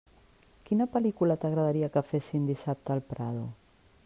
[0.69, 3.47] Quina pel·lícula t'agradaria que fessin dissabte al Prado?